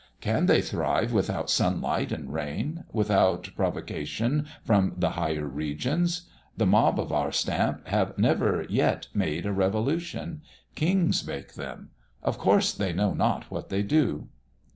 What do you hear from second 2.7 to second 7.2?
without provocation from the higher regions? The mob of